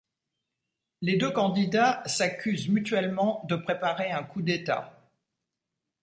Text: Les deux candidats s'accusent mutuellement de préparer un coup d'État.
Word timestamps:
Les 1.01 1.15
deux 1.15 1.29
candidats 1.29 2.01
s'accusent 2.07 2.69
mutuellement 2.69 3.45
de 3.47 3.55
préparer 3.55 4.09
un 4.09 4.23
coup 4.23 4.41
d'État. 4.41 4.99